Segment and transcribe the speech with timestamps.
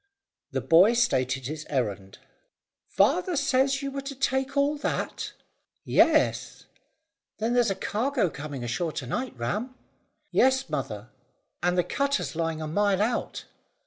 [0.49, 2.17] The boy stated his errand.
[2.87, 5.33] "Father says you were to take all that?"
[5.83, 6.65] "Yes."
[7.37, 9.75] "Then there's a cargo coming ashore to night, Ram."
[10.31, 11.11] "Yes, mother,
[11.61, 13.45] and the cutter's lying a mile out."